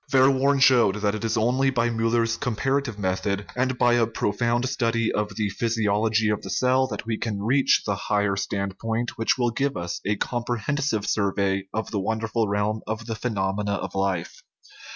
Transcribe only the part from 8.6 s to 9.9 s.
point which will give